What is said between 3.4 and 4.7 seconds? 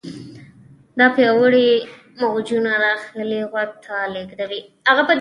غوږ ته لیږدوي.